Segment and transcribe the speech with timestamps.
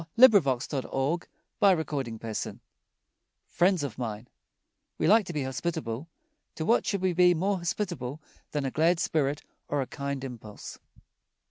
[0.17, 0.89] [Illustration:
[1.61, 2.57] ROBERT WILLIAM SERVICE]
[3.45, 4.27] FRIENDS OF MINE
[4.97, 6.09] We like to be hospitable.
[6.55, 8.19] To what should we be more hospitable
[8.49, 10.79] than a glad spirit or a kind impulse?